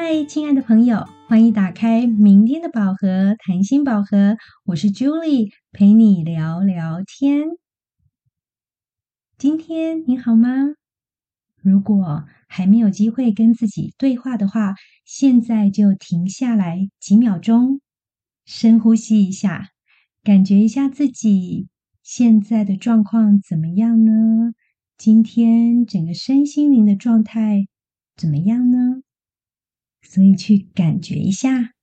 [0.00, 4.36] 嗨，亲爱的朋友，欢迎打开明天的宝盒——谈心宝盒。
[4.64, 7.48] 我是 Julie，陪你聊聊天。
[9.36, 10.50] 今天你好吗？
[11.60, 17.80] 如果还没有机会跟自己对话的话，现在就停下来几秒钟，
[18.46, 19.70] 深呼吸一下，
[20.22, 21.66] 感觉一下自己
[22.04, 24.52] 现在的状况怎么样呢？
[24.96, 27.66] 今天整个身心灵的状态
[28.16, 28.87] 怎么样呢？
[30.10, 31.74] 所以去感觉一下，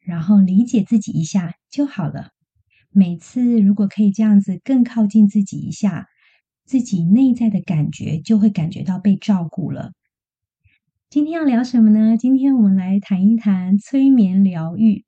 [0.00, 2.30] 然后理解自己一下就好了。
[2.90, 6.06] 每次如果可以这样子更靠近自己一下，
[6.64, 9.92] 自己内在的感觉就会感觉到被照顾了。
[11.10, 12.16] 今天要聊什么呢？
[12.16, 15.04] 今天我们来谈一谈催眠疗愈，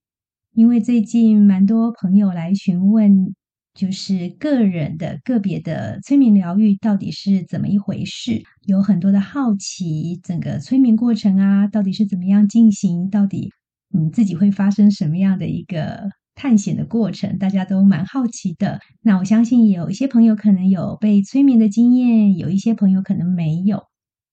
[0.52, 3.34] 因为最近蛮多朋友来询问。
[3.72, 8.42] 就是个人的个别的催眠疗愈到底是怎么一回事？
[8.66, 13.08] 有很多的好奇，整个催眠过程啊，到底是怎么样进行？
[13.08, 13.50] 到底
[13.88, 17.38] 你自己会发生什么样的一个探险的过程？
[17.38, 18.80] 大家都蛮好奇的。
[19.02, 23.84] 那我相信有一些朋友可能有被催眠的经验，有一些朋友可能没有。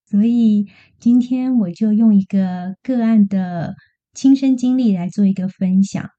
[0.10, 0.68] 所以
[1.00, 3.76] 今天我就用一个个案的
[4.14, 6.10] 亲身经历来做一个分享。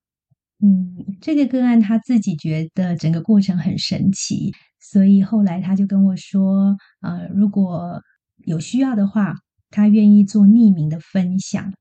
[0.60, 8.02] 嗯，这个个案他自己觉得整个过程很神奇，所以后来他就跟我说，呃，如果
[8.38, 9.34] 有需要的话，
[9.70, 11.72] 他愿意做匿名的分享，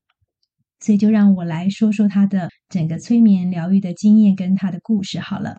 [0.78, 5.56] 所以就让我来说说他的整个催眠疗愈的经验跟他的故事好了。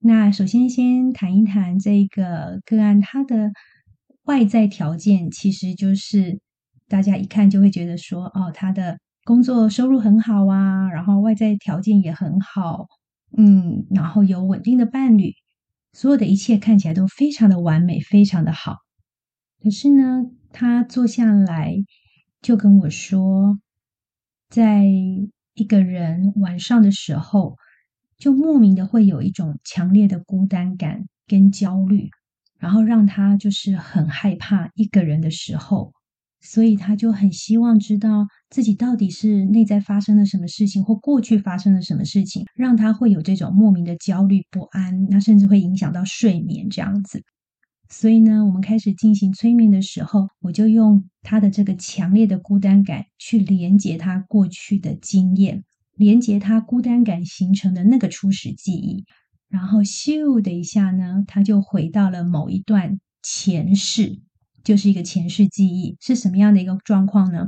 [0.00, 3.52] 那首先先谈一谈这个个案，他的
[4.24, 6.40] 外在条件其实就是
[6.88, 8.98] 大家一看就会觉得说，哦，他的。
[9.26, 12.86] 工作收入很好啊，然后外在条件也很好，
[13.36, 15.32] 嗯，然后有稳定的伴侣，
[15.92, 18.76] 所有的一切看起来都非常的完美，非常的好。
[19.60, 21.74] 可是呢，他坐下来
[22.40, 23.58] 就跟我说，
[24.48, 27.56] 在一个人晚上的时候，
[28.16, 32.10] 就莫名的会有一种强烈的孤单感跟焦虑，
[32.60, 35.95] 然后让他就是很害怕一个人的时候。
[36.40, 47.22] 所以他就很希望知道自己到底是内在发生了什么事情，或过去发生了什么事情，让他会有这种莫名的焦虑不安，那甚至会影响到睡眠这样子。
[47.88, 55.64] 所以呢，我们开始进行催眠的时候，我就用他的这个强烈的孤单感去连接他过去的经验，
[55.96, 59.04] 连接他孤单感形成的那个初始记忆，
[59.48, 64.20] 然后咻的一下呢，他就回到了某一段前世。
[64.66, 67.46] 就是一个前世记忆是什么样的一个状况呢？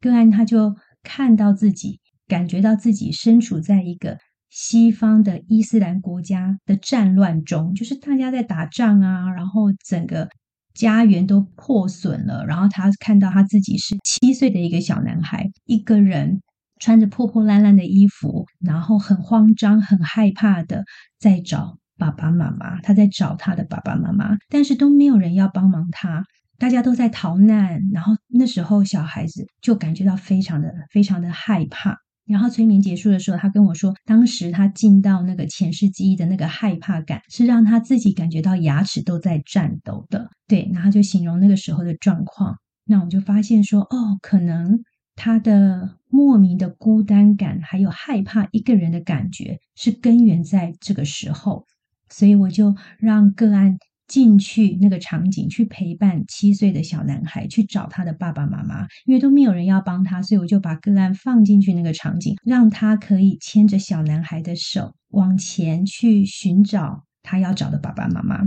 [0.00, 4.16] 个案他就看到自己，感觉到自己身处在一个
[4.48, 10.30] 西方的伊斯兰国家的战乱中，就是大家在打仗啊，然后整个
[10.72, 16.40] 家园都破损了，然后他看到他自己是七岁的一个小男孩，一个人
[16.80, 20.84] 穿着破破烂烂的衣服，然后很慌张、很害怕的
[21.18, 26.24] 在找爸爸妈妈，他在找他的爸爸妈妈，但是都没有人要帮忙他。
[26.58, 31.96] 大家都在逃难，然后那时候小孩子就感觉到非常的、非常的害怕。
[32.26, 40.30] 然后催眠结束的时候，他跟我说，当时他进到那个前世记忆的那个害怕感，是让他自己感觉到牙齿都在颤抖的。
[40.48, 42.56] 对，然后就形容那个时候的状况。
[42.86, 44.80] 那我就发现说，哦，可能
[45.14, 51.66] 他的莫名的孤单感，还有害怕一个人的感觉，是根源在这个时候。
[52.08, 53.76] 所以我就让个案。
[54.06, 68.40] 进去那个场景，去陪伴七岁的小男孩，去找他的爸爸妈妈，因为都没有人要帮他，所以我就把个案放进去那个场景，让他可以牵着小男孩的手往前去寻找他要找的爸爸妈妈。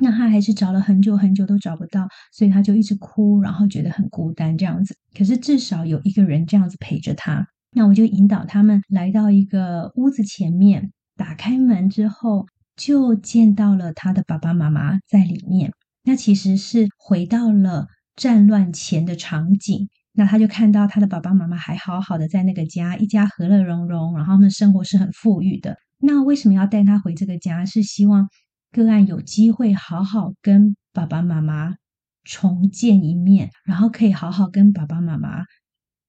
[0.00, 4.96] 那他还是找了很久很久都找不到，所以他就一直哭，然后觉得很孤单这样子。
[5.16, 7.46] 可是至少有一个人这样子陪着他，
[7.76, 12.46] 那我就引导他们来到一个屋子前面，打开门之后。
[12.82, 17.86] 就见到了他的爸爸妈妈在里面，那其实是回到了
[18.16, 19.88] 战乱前的场景。
[20.12, 25.76] 那他就看到他的爸爸妈妈还好好的在那个家，一家和乐融融，然后他们生活是很富裕的。
[26.00, 27.64] 那为什么要带他回这个家？
[27.64, 28.28] 是希望
[28.72, 31.76] 个案有机会好好跟爸爸妈妈
[32.24, 35.44] 重见一面，然后可以好好跟爸爸妈妈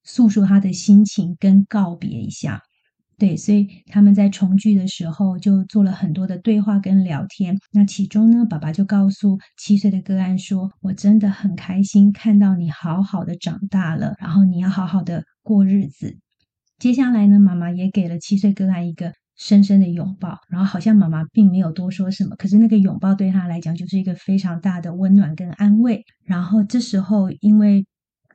[0.03, 2.61] 诉说他的心情，跟告别一下。
[3.23, 7.57] 对，所以他们在重聚的时候就做了很多的对话跟聊天。
[7.71, 16.17] 那其中呢，爸爸就告诉七岁的个案说：“我真的很开心看到你好好的长大了，然后你要好好的过日子。”
[16.77, 26.03] 接下来呢，妈妈也给了七岁个案一个深深的拥抱，然后好像妈妈并没有多说什么，可是那个拥抱对他来讲就是一个非常大的温暖跟安慰。
[26.25, 27.85] 然后这时候因为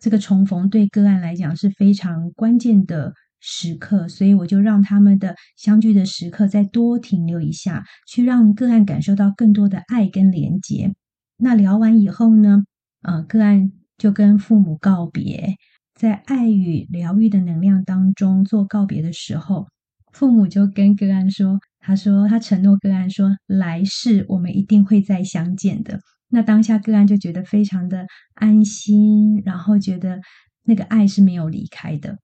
[0.00, 10.94] 这个重逢对个案来讲是非常关键的时刻，所以我就让他们的相聚的时刻再多停留一下，去让个案感受到更多的爱跟连结。
[11.36, 12.64] 那聊完以后呢，
[13.02, 15.54] 呃，个案就跟父母告别，
[15.94, 19.66] 在爱与疗愈的能量当中做告别的时候，
[20.12, 26.00] 父母就跟个案说：“他说他承诺个案说，来世我们一定会再相见的。”
[26.30, 30.20] 那当下个案就觉得非常的安心，然后觉得
[30.64, 32.18] 那个爱是没有离开的。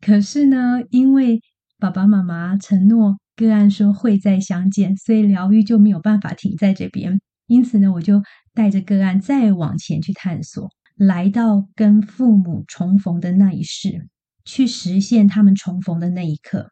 [0.00, 1.40] 可是呢，因为
[1.78, 7.20] 爸爸妈妈承诺个案说会再相见，所以疗愈就没有办法停在这边。
[7.46, 8.22] 因此呢，我就
[8.54, 14.08] 带着个案再往前去探索，来到跟父母重逢的那一世，
[14.44, 16.70] 去实现他们重逢的那一刻。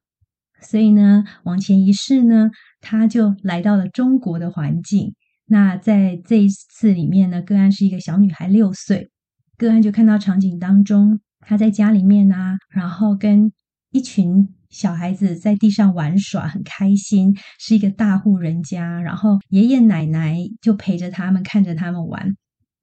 [0.61, 5.15] 所以呢，往前一世呢，他就来到了中国的环境。
[5.47, 9.11] 那在这一次里面呢，个案是一个小女孩，六岁。
[9.57, 13.51] 个案就看到场景当中，他在家里面啊，然后跟
[13.91, 19.01] 一群小孩子在地上玩耍，很开心，是一个大户人家。
[19.01, 22.37] 然后爷爷奶奶就陪着他们，看着他们玩。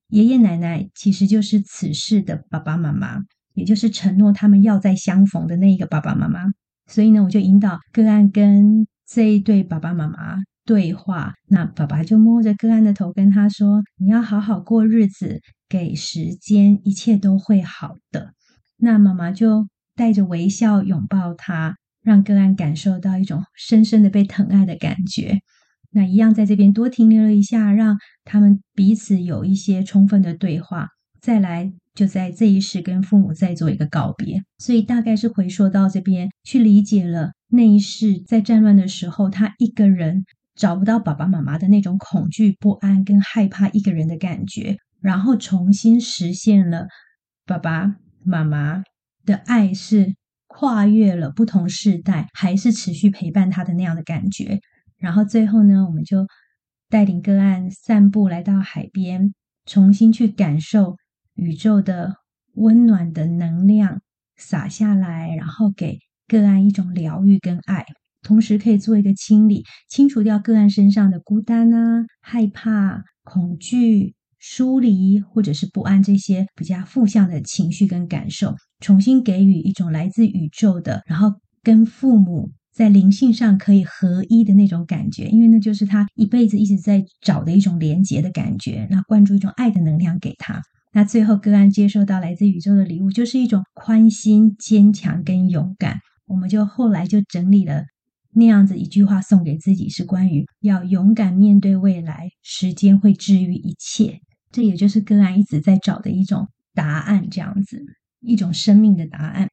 [0.07, 3.19] 爷爷奶奶其实就是此世的爸爸妈妈，
[3.53, 6.41] 也就是承诺他们要再相逢的那一个爸爸妈妈。
[6.87, 10.37] 所以呢，我就引导个案跟这一对爸爸妈妈。
[10.65, 15.39] 对话，那爸爸就摸着个案的头，跟他说：“你要好好过日子，
[15.69, 18.33] 给时间，一切都会好的。”
[18.77, 25.39] 那妈妈就带着微笑拥抱他，让个案感受到一种深深的被疼爱的感觉。
[25.91, 30.87] 那一样在这边多停留了一下，让他们彼此有一些充分的对话，
[31.21, 34.43] 再来就在这一世跟父母再做一个告别。
[34.57, 40.25] 所以大概是回溯到这边去理解了那一世在战乱的时候，他一个人。
[40.57, 46.87] 找不到爸爸妈妈的那种恐惧、不安跟害怕一个人的感觉，然后重新实现了
[47.45, 48.83] 爸爸妈妈
[49.25, 50.15] 的爱，是
[50.47, 54.59] 跨越了不同世代，还是持续陪伴他的那样的感觉。
[54.97, 56.27] 然后最后呢，我们就
[56.89, 59.33] 带领个案散步来到海边，
[59.65, 60.97] 重新去感受
[61.33, 62.15] 宇宙的
[62.53, 64.01] 温暖的能量
[64.37, 67.85] 洒下来，然后给个案一种疗愈跟爱。
[68.21, 74.15] 同时可以做一个清理，清除掉个案身上的孤单啊、害怕、恐惧、
[74.47, 81.33] 疏离或者是不安这些比较负向的情绪跟感受，重新给予一种来自宇宙的，然后
[81.63, 88.87] 跟父母在灵性上可以合一的那种感觉，因为那就是他一辈子一直在找的一种连结的感觉。
[88.91, 90.61] 那灌注一种爱的能量给他，
[90.93, 95.97] 那最后个案接受到来自宇宙的礼物，就是一种宽心、坚强跟勇敢。
[96.27, 97.85] 我们就后来就整理了。
[98.37, 104.19] 那样子一句话送给自己，是关于要勇敢面对未来，时间会治愈一切。
[104.55, 107.83] 这也就是个案一直在找的一种答案，这样子
[108.21, 109.49] 一种生命的答案。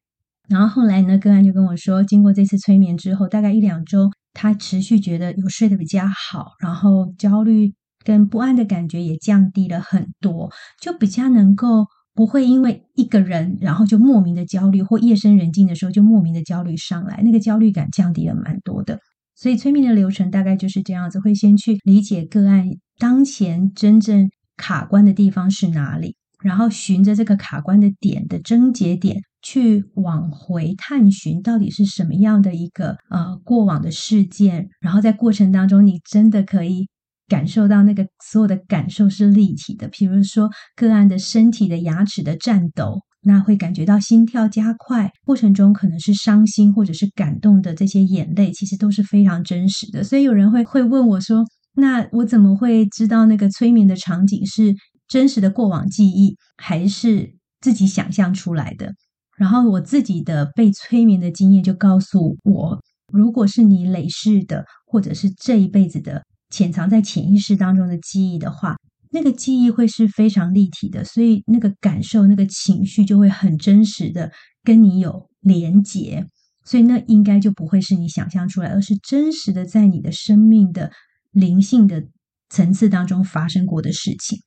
[0.47, 7.73] 然后后来呢，个案就跟我说，经过这次催眠之后，大概一两周，他持续觉得有睡得比较好，然后焦虑
[8.05, 10.49] 跟不安的感觉也降低了很多，
[10.81, 11.85] 就比较能够。
[12.15, 18.99] 不会因为一个人，然后就莫名的焦虑，或夜深人静的时候就莫名的焦虑上来，那个焦虑感降低了蛮多的。
[19.33, 22.69] 所以催眠的流程大概就是这样子，会先去理解个案
[22.99, 36.87] 当前真正卡关的地方是哪里，然后循着这个卡关的点的症结点去往回探寻，到底是什么样的一个呃过往的事件，然后在过程当中你真的可以。
[37.29, 50.03] 感受到那个所有的感受是立体的，比如说个案的身体的牙齿的颤抖，那会感觉到心跳加快，过程中可能是伤心或者是感动的这些眼泪，其实都是非常真实的。
[50.03, 51.43] 所以有人会会问我说
[51.75, 54.75] ：“那我怎么会知道那个催眠的场景是
[55.07, 58.93] 真实的过往记忆，还是自己想象出来的？”
[59.37, 62.79] 然后我自己的被催眠的经验就告诉我，
[63.11, 66.23] 如果是你累世的，或者是这一辈子的。
[66.49, 68.75] 潜藏在潜意识当中的记忆的话，
[69.09, 74.31] 那个记忆会是非常立体的，所以那个感受、那个情绪就会很真实的
[74.63, 76.27] 跟你有连结，
[76.63, 80.91] 所以那应该就不会是你想象出来，而是真实的在你的生命的
[81.33, 82.05] 灵性的
[82.49, 84.39] 层次当中发生过的事情。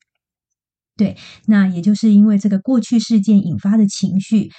[0.95, 1.15] 对，
[1.45, 4.49] 那也就是因为这个过去事件引发的情绪，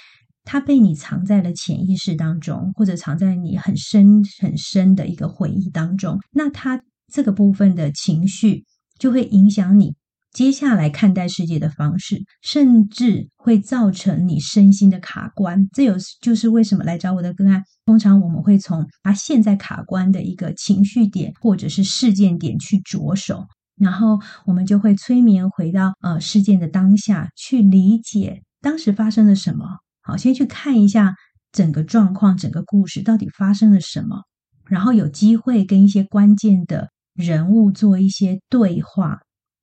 [0.45, 6.81] 它被你藏在了潜意识当中，或者藏在你很深很深的一个回忆当中，那它。
[7.11, 8.65] 这个部分的情绪
[8.99, 9.95] 就会影响你
[10.31, 15.67] 接下来看待世界的方式，甚至会造成你身心的卡关。
[15.73, 29.65] 这有就是为什么来找我的个案，通常我们会从他现在卡关的一个情绪点或者是事件点去着手，然后我们就会催眠回到呃事件的当下，去理解当时发生了什么？
[30.01, 31.15] 好，先去看一下
[31.51, 34.23] 整个状况、整个故事到底发生了什么，
[34.67, 39.19] 然后有机会跟一些关键的人物做一些对话，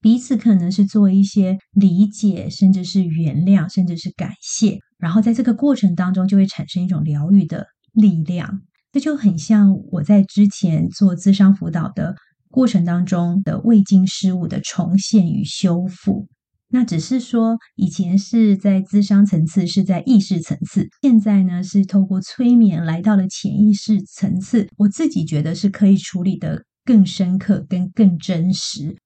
[0.07, 4.79] 彼此可能是做一些理解，甚至是原谅，甚至是感谢。
[4.99, 8.61] 然后在这个过程当中，就会产生一种疗愈的力量。
[8.93, 12.15] 这就很像我在之前做智商辅导的
[12.53, 16.29] 过程当中的未经失误的重现与修复。
[16.69, 24.69] 那只是说，以前是在智商层次，是在意识层次；现在呢，是透过催眠来到了潜意识层次。
[24.77, 28.97] 我自己觉得是可以处理的更深刻、跟更真实，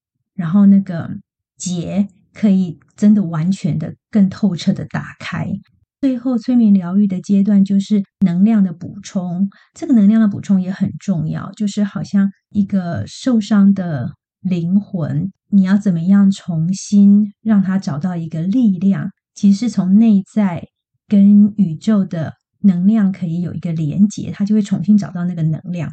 [0.40, 1.10] 然后那个
[1.58, 5.46] 结可以真的完全的、更透彻的打开。
[6.00, 9.50] 最后，催眠疗愈的阶段就是能量的补充。
[9.74, 15.30] 这个能量的补充也很重要，就是好像一个受伤的灵魂。
[15.50, 19.10] 你要怎么样重新让他找到一个力量？
[19.34, 20.64] 其实是从内在
[21.06, 25.92] 跟宇宙的能量可以有一个连接，他就会重新找到那个能量。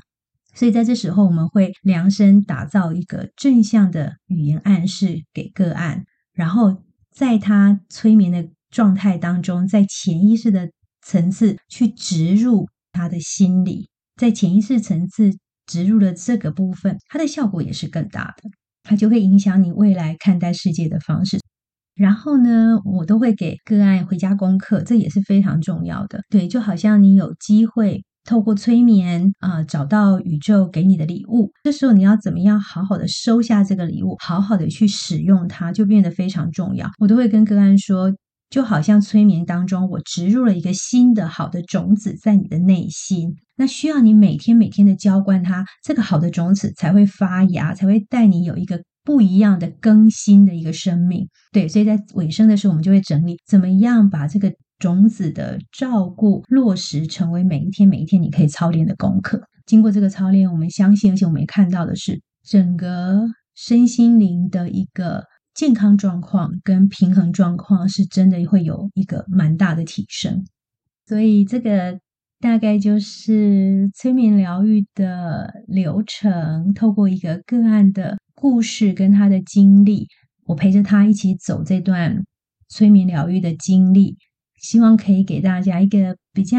[0.58, 6.82] 所以在这时候，我们会量身打造一个正向的语言暗示给个案，然后
[7.16, 10.72] 在他催眠的状态当中，在潜意识的
[11.06, 15.38] 层次去植入他的心理，在潜意识层次
[15.68, 18.50] 植入了这个部分，它的效果也是更大的。
[18.82, 21.38] 它就会影响你未来看待世界的方式。
[21.94, 26.24] 然后呢，我都会给个案回家功课，这也是非常重要的。
[26.30, 31.52] 对，就好像你有机会透过催眠啊，找到宇宙给你的礼物。
[31.64, 36.92] 这时候你要怎么样好好的收下这个礼物，好好的去使用它，就变得非常重要。
[37.00, 38.14] 我都会跟个案说。
[38.50, 51.28] 就好像催眠当中，我植入了一个新的好的种子在你的内心，那需要你每天每天的浇灌它，这个好的种子才会发芽，才会带你有一个不一样的更新的一个生命。
[51.52, 59.42] 对，所以在尾声的时候，我们就会整理怎么样把这个种子的照顾落实成为每一天每一天你可以操练的功课。
[59.66, 65.24] 经过这个操练，我们相信，而且我们也看到的是整个身心灵的一个。
[65.58, 70.46] 健康状况跟平衡状况是真的会有一个蛮大的提升，
[71.08, 72.00] 所以这个
[72.40, 76.72] 大概就是催眠疗愈的流程。
[76.76, 80.08] 透过一个个案的故事跟他的经历，
[80.46, 82.24] 我陪着他一起走这段
[82.70, 84.16] 催眠疗愈的经历，
[84.58, 86.58] 希望可以给大家一个比较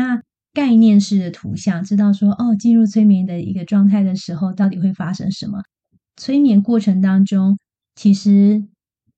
[0.52, 5.62] 概念式的图像，知道说哦，进入催眠的一个状态的时候，到底会发生什么？
[6.16, 7.58] 催眠过程当中，
[7.94, 8.64] 其实。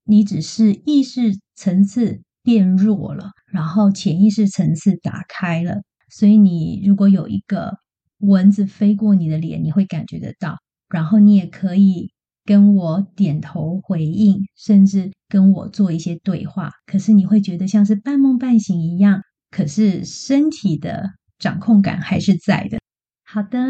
[0.04, 7.78] 你只是意识层次变弱了，然后潜意识层次打开了，所以你如果有一个
[8.18, 10.56] 蚊子飞过你的脸，你会感觉得到，
[10.88, 12.10] 然后你也可以
[12.50, 19.20] 跟我点头回应，甚至跟我做一些对话，可是你会觉得像是半梦半醒一样，
[19.52, 22.78] 可是身体的掌控感还是在的。
[23.24, 23.60] 好的，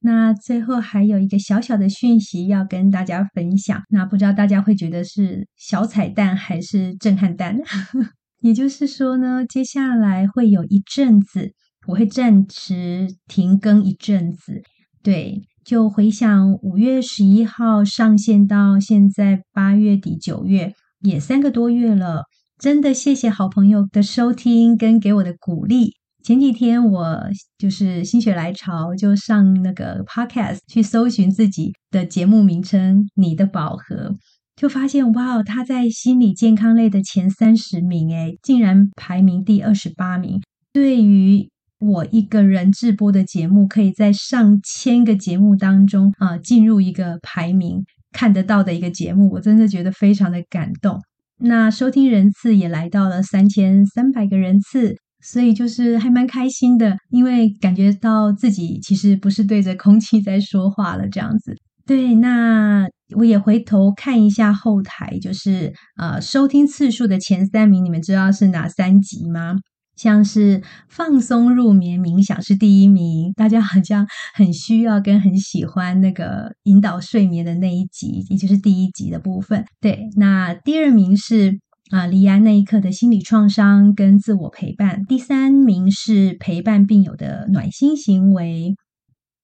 [0.00, 3.80] 那最后还有一个小小的讯息要跟大家分享。
[3.90, 7.56] 那不知道大家会觉得是小彩蛋还是震撼弹？
[8.42, 11.52] 也就是说呢，接下来会有一阵子，
[11.86, 14.62] 我会暂时停更一阵子。
[15.00, 22.22] 对，就回想五月十一号上线到现在八月底九月，也三个多月了。
[22.56, 25.96] 真的谢谢好朋友的收听跟给我的鼓励。
[26.22, 27.20] 前几天我
[27.58, 34.10] 就是心血来潮，就上那个 podcast 去搜寻自己的节目名称《你的宝盒》，
[34.54, 40.40] 就发现哇，他在心理健康类的前三十名，诶，竟然排名第二十八名。
[40.72, 51.00] 对于我一个人直播的节目，可以在上千个节目当中啊进入一个排名看得到的一个节目，我真的觉得非常的感动。
[51.38, 54.96] 那收听人次也来到了三千三百个人次。
[55.22, 61.56] 所以就是还蛮开心的，因为感觉到自己其实不是对着空气在说话了，这样子。
[61.84, 69.56] 对，那我也回头看一下后台，就是呃收听次数的前三名，你们知道是哪三集吗？
[69.96, 79.64] 像是放松入眠冥想是第一名，大家好像很需要跟很喜欢那个引导睡眠的那一集，也就是第一集的部分。
[79.80, 81.58] 对，那第二名是。
[81.92, 85.04] 啊，离安那一刻的心理创伤跟自我陪伴。
[85.04, 88.74] 第三名是陪伴病友的暖心行为，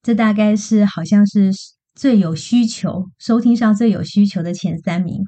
[0.02, 1.52] 这大概是好像是
[1.94, 5.22] 最有需求、收听上最有需求的前三名。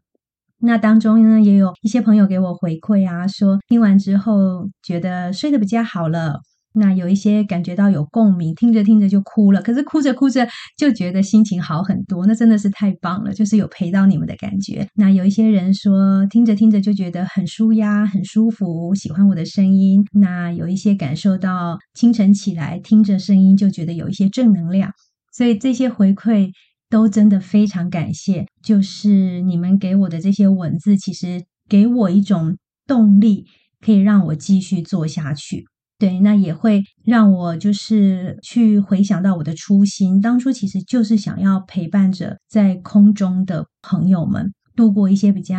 [0.66, 6.40] 那当中呢，也有一些朋友给我回馈啊，说听完之后觉得睡得比较好了，
[6.72, 14.88] 那有一些感觉到有共鸣，听着听着就哭了，可是哭着哭着就觉得心情好很多，那真的是太棒了，就是有陪到你们的感觉。
[14.94, 20.02] 那有一些人说听着听着就觉得很舒压、很舒服，喜欢我的声音。
[20.12, 24.90] 那有一些感受到清晨起来听着声音就觉得有一些正能量，
[25.30, 26.48] 所以这些回馈
[26.94, 28.46] 都真的非常感谢。
[28.62, 33.46] 就是你们给我的这些文字，其实给我一种动力，
[33.80, 35.64] 可以让我继续做下去。
[35.98, 45.56] 对，那也会让我就是去回想到我的初心，当初其实就是想要陪伴着在空中的朋友们度过一些比较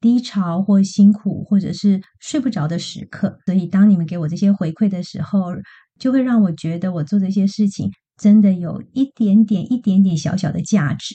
[0.00, 3.36] 低潮或辛苦，或者是睡不着的时刻。
[3.44, 5.52] 所以，当你们给我这些回馈的时候，
[5.98, 7.90] 就会让我觉得我做这些事情
[8.20, 11.14] 真的有一点点、一点点小小的价值。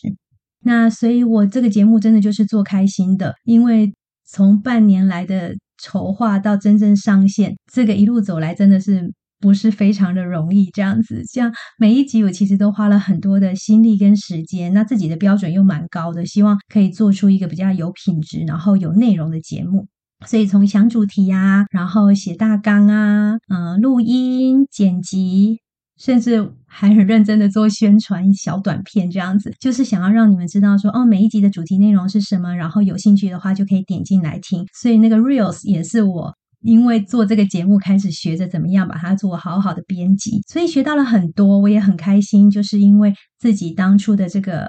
[0.64, 3.94] 那所以，我这个节目真的就是做开心的，因为
[4.28, 5.56] 从半年来的。
[5.84, 10.72] 筹划到真正上线，这个一路走来真的是不是非常的容易。
[10.72, 19.86] 这样子，像每一集我其实都花了很多的心力跟时间，那自己的标准又蛮高的，希望可以做出一个比较有品质，然后有内容的节目。
[20.26, 25.65] 所以从想主题啊，然后写大纲啊，嗯，录音剪辑。
[25.98, 34.66] 甚至还很认真的做宣传小短片，这样子就是想要让你们知道说，哦，每一集的主题内容是什么，然后有兴趣的话就可以点进来听。
[34.74, 44.68] 所以那个 reels 也是我因为做这个节目开始学着怎么样把它做好好的编辑，所以学到了很多，我也很开心，就是因为自己当初的这个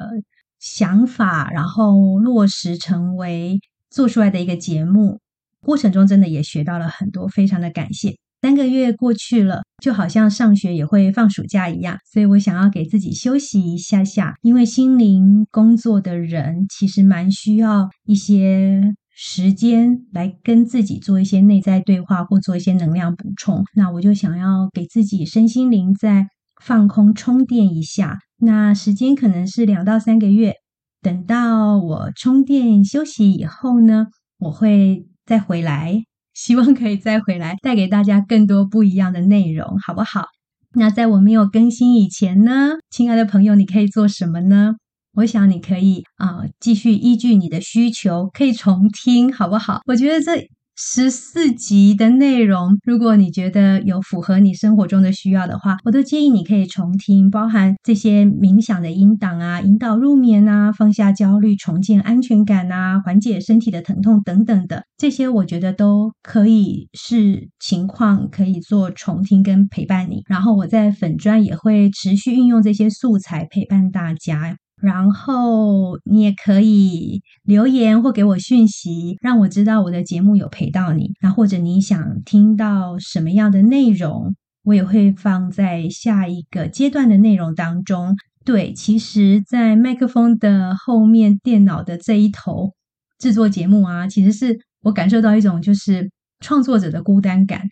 [0.60, 3.58] 想法，然后落实成为
[3.90, 5.18] 做出来的一个节目
[5.60, 8.14] 过程中，真的也学到了很多，非常的感谢。
[8.46, 14.36] 三个月过去了，就好像上学也会放暑假一样，所以我想要给自己休息一下下。
[14.40, 23.64] 因为心灵工作的人其实蛮需要一些时间来跟自己做一些内在对话，或做一些能量补充。
[23.74, 26.28] 那我就想要给自己身心灵再
[26.62, 28.16] 放空充电一下。
[28.38, 30.54] 那时间可能是两到三个月，
[31.02, 34.06] 等到我充电休息以后呢，
[34.38, 36.04] 我会再回来。
[36.36, 40.26] 希望可以再回来，带给大家更多不一样的内容，好不好？
[40.74, 44.74] 那在我没有更新以前呢，亲爱的朋友，你可以做什么呢？
[45.14, 49.80] 我想你可以啊，继续依据你的需求，可以重听，好不好？
[49.86, 50.46] 我觉得这。
[50.78, 70.24] 十四集的内容，如果你觉得有符合你生活中的需要的话，我都建议你可以重听，包含这些冥想的音档啊，引导入眠啊，放下焦虑，重建安全感啊，缓解身体的疼痛等等的，这些我觉得都可以是情况可以做重听跟陪伴你。
[70.28, 74.58] 然后我在粉专也会持续运用这些素材陪伴大家。
[74.82, 81.12] 然后你也可以留言或给我讯息，让我知道我的节目有陪到你。
[81.22, 84.34] 那或者你想听到什么样的内容，
[84.64, 88.14] 我也会放在下一个阶段的内容当中。
[88.44, 92.74] 对，其实，在麦克风的后面、电脑的这一头
[93.18, 96.10] 制作节目啊，其实是我感受到一种就是
[96.40, 97.62] 创作者的孤单感，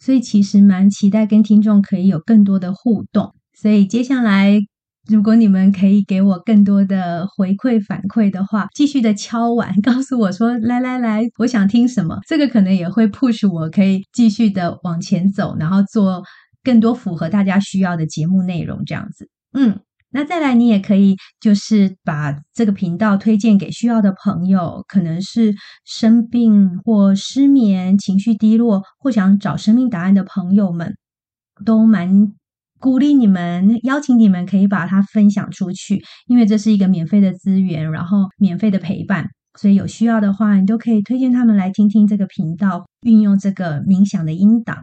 [0.00, 3.34] 所以其实蛮期待跟听众可以有更多的互动。
[3.52, 4.58] 所以接下来。
[5.06, 16.22] 如果你们可以给我更多的回馈反馈的话，继续的敲碗， 告诉我说来来来，我想听什么，这个可能也会 push 我可以继续的往前走，然后做
[16.62, 19.28] 更多符合大家需要的节目内容，这样子。
[19.52, 19.78] 嗯，
[20.10, 30.96] 那再来，你也可以就是把这个频道推荐给需要的朋友，可能是生病或失眠、情绪低落或想找生命答案的朋友们，
[31.64, 32.32] 都蛮。
[32.80, 44.76] 鼓励你们，邀请你们可以把它分享出去，因为这是一个免费的资源，然后免费的陪伴，所以有需要的话，你都可以推荐他们来听听这个频道，运用这个冥想的音档。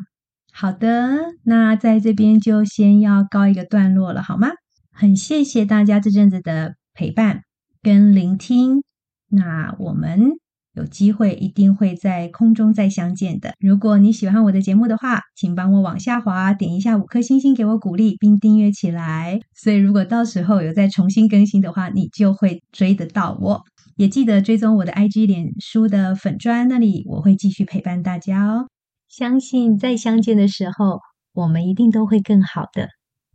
[0.52, 4.50] 好的，那在这边就先要告一个段落了，好吗？
[4.92, 7.44] 很谢谢大家这阵子的陪伴
[7.82, 8.84] 跟聆听，
[9.30, 10.41] 那我们。
[10.74, 13.54] 有机会一定会在空中再相见的。
[13.60, 19.40] 如果你喜欢我的节目的话，请帮我往下滑，点一下五颗星星给我鼓励，并订阅起来。
[19.54, 23.62] 所以如果到时候有再重新更新的话，你就会追得到我。
[23.98, 28.68] 也记得追踪我的 IG、脸书的粉砖，那里我会继续陪伴大家哦。
[29.10, 31.00] 相信再相见的时候，
[31.34, 32.88] 我们一定都会更好的。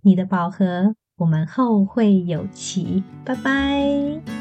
[0.03, 3.05] 你的宝盒，我们后会有期。
[3.25, 4.36] 拜拜。